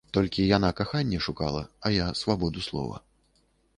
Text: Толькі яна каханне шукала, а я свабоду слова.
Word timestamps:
Толькі 0.17 0.45
яна 0.57 0.69
каханне 0.79 1.19
шукала, 1.25 1.63
а 1.91 1.93
я 1.97 2.07
свабоду 2.23 2.67
слова. 2.69 2.97